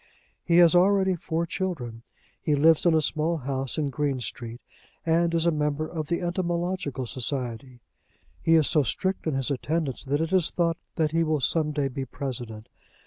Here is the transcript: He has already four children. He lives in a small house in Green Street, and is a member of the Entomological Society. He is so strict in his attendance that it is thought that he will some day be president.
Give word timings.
He 0.43 0.57
has 0.57 0.73
already 0.73 1.15
four 1.15 1.45
children. 1.45 2.01
He 2.41 2.55
lives 2.55 2.87
in 2.87 2.95
a 2.95 3.03
small 3.03 3.37
house 3.37 3.77
in 3.77 3.91
Green 3.91 4.19
Street, 4.19 4.59
and 5.05 5.31
is 5.31 5.45
a 5.45 5.51
member 5.51 5.87
of 5.87 6.07
the 6.07 6.21
Entomological 6.21 7.05
Society. 7.05 7.81
He 8.41 8.55
is 8.55 8.65
so 8.65 8.81
strict 8.81 9.27
in 9.27 9.35
his 9.35 9.51
attendance 9.51 10.03
that 10.05 10.19
it 10.19 10.33
is 10.33 10.49
thought 10.49 10.77
that 10.95 11.11
he 11.11 11.23
will 11.23 11.39
some 11.39 11.71
day 11.71 11.87
be 11.87 12.03
president. 12.05 12.67